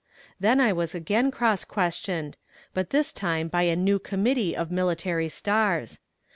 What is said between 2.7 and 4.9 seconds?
but this time by a new committee of